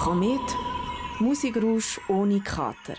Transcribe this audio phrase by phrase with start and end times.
[0.00, 0.56] Komet,
[1.18, 2.94] Musikrausch ohne Kater.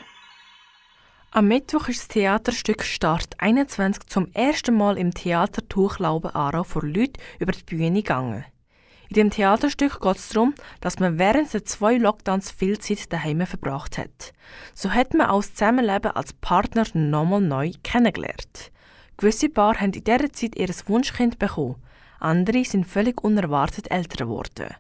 [1.32, 6.84] Am Mittwoch ist das Theaterstück Start 21 zum ersten Mal im Theater Tuchlauben Aarau vor
[6.84, 8.46] Leuten über die Bühne gegangen.
[9.10, 13.48] In dem Theaterstück geht es darum, dass man während der zwei Lockdowns viel Zeit daheim
[13.48, 14.32] verbracht hat.
[14.76, 18.72] So hat man auch das Zusammenleben als Partner nochmal neu kennengelernt.
[19.18, 21.82] Gewisse Paare haben in dieser Zeit ihr Wunschkind bekommen,
[22.20, 24.76] andere sind völlig unerwartet älter geworden.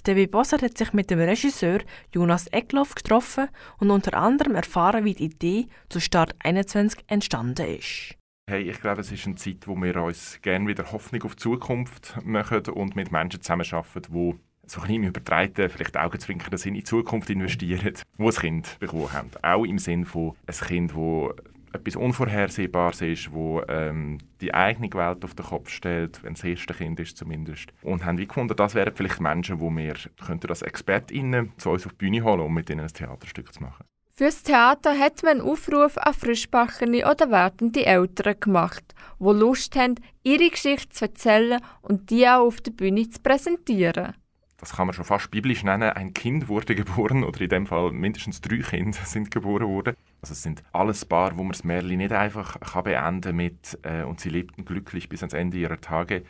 [0.00, 1.80] Debbie Bosser hat sich mit dem Regisseur
[2.12, 8.16] Jonas Eckloff getroffen und unter anderem erfahren, wie die Idee zu Start 21 entstanden ist.
[8.50, 11.42] Hey, ich glaube, es ist eine Zeit, wo wir uns gerne wieder Hoffnung auf die
[11.42, 14.34] Zukunft machen und mit Menschen zusammenarbeiten, die
[14.66, 19.30] so ein bisschen übertreiben, vielleicht Augenzwinkern in die Zukunft investieren, die ein Kind bekommen haben.
[19.42, 25.24] Auch im Sinne von ein Kind, das etwas Unvorhersehbares ist, wo ähm, die eigene Welt
[25.24, 27.72] auf den Kopf stellt, wenn es das erste Kind ist zumindest.
[27.82, 29.94] Und haben wie gefunden, das wären vielleicht Menschen, wo wir
[30.24, 33.62] könnten als ExpertInnen zu uns auf die Bühne holen, um mit ihnen ein Theaterstück zu
[33.62, 33.84] machen.
[34.14, 39.94] Fürs Theater hat man einen Aufruf an frischbachene oder werdende Eltern gemacht, die Lust haben,
[40.22, 44.14] ihre Geschichte zu erzählen und die auch auf der Bühne zu präsentieren
[44.62, 47.90] das kann man schon fast biblisch nennen, ein Kind wurde geboren, oder in dem Fall
[47.90, 49.96] mindestens drei Kinder sind geboren worden.
[50.22, 54.02] Also es sind alles Paar, wo man das Märchen nicht einfach kann beenden mit äh,
[54.04, 56.24] «und sie lebten glücklich bis ans Ende ihrer Tage».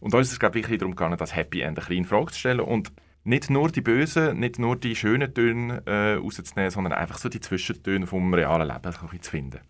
[0.00, 2.32] Und uns ist es glaube wirklich darum gegangen, das Happy End ein bisschen in Frage
[2.32, 2.90] zu stellen und
[3.22, 7.40] nicht nur die bösen, nicht nur die schönen Töne äh, rauszunehmen, sondern einfach so die
[7.40, 9.60] Zwischentöne vom realen Leben ein bisschen zu finden.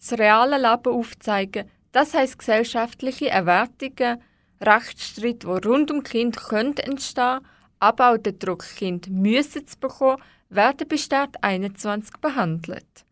[0.00, 4.20] Das reale Leben aufzeigen, das heisst gesellschaftliche Erwartungen,
[4.60, 7.40] Rechtsstreit, die rund um Kind können entstehen
[7.84, 13.03] aber auch der Druck, Kind müssen zu bekommen, werden Start 21 behandelt.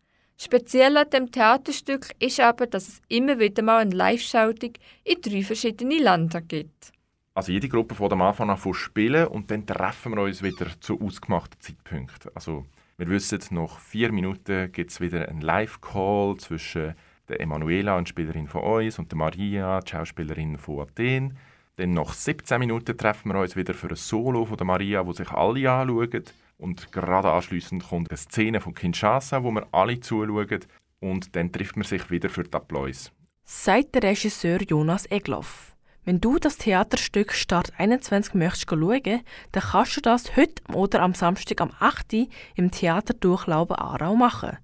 [0.44, 4.72] Speziell an dem Theaterstück ist aber, dass es immer wieder mal eine Live-Schaltung
[5.04, 6.90] in drei verschiedene Länder gibt.
[7.32, 11.00] Also jede Gruppe von am Anfang an spielen und dann treffen wir uns wieder zu
[11.00, 12.32] ausgemachten Zeitpunkten.
[12.34, 12.66] Also
[12.98, 16.96] wir wissen, nach vier Minuten gibt es wieder einen Live-Call zwischen
[17.28, 21.38] der Emanuela, eine Spielerin von uns, und der Maria, die Schauspielerin von Athen.
[21.76, 25.12] Dann nach 17 Minuten treffen wir uns wieder für ein Solo von der Maria, wo
[25.12, 26.24] sich alle anschauen.
[26.58, 30.60] Und gerade anschließend kommt eine Szene von Kinshasa, wo wir alle zuschauen.
[31.00, 33.10] Und dann trifft man sich wieder für den Applaus.
[33.44, 35.74] Sagt der Regisseur Jonas Egloff.
[36.04, 39.22] Wenn du das Theaterstück Start 21 möchtest schauen,
[39.52, 42.28] dann kannst du das heute oder am Samstag am 8.
[42.56, 44.58] im Theater Durchlauben Aarau machen.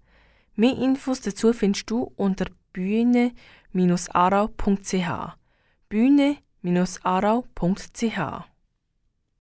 [0.56, 3.36] Mehr Infos dazu findest du unter bühne-arau.ch.
[5.88, 6.36] Bühne
[7.04, 8.18] arau.ch